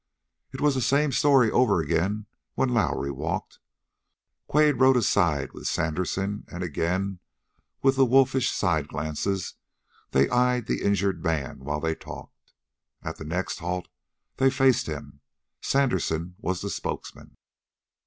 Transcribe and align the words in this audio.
It 0.51 0.61
was 0.61 0.73
the 0.73 0.81
same 0.81 1.11
story 1.11 1.51
over 1.51 1.79
again 1.79 2.25
when 2.55 2.69
Lowrie 2.69 3.11
walked. 3.11 3.59
Quade 4.47 4.79
rode 4.79 4.97
aside 4.97 5.53
with 5.53 5.67
Sandersen, 5.67 6.43
and 6.51 6.63
again, 6.63 7.19
with 7.83 7.97
the 7.97 8.05
wolfish 8.05 8.49
side 8.49 8.87
glances, 8.87 9.53
they 10.09 10.27
eyed 10.31 10.65
the 10.65 10.81
injured 10.81 11.23
man, 11.23 11.59
while 11.59 11.79
they 11.79 11.93
talked. 11.93 12.55
At 13.03 13.17
the 13.17 13.25
next 13.25 13.59
halt 13.59 13.89
they 14.37 14.49
faced 14.49 14.87
him. 14.87 15.19
Sandersen 15.61 16.33
was 16.39 16.61
the 16.61 16.71
spokesman. 16.71 17.37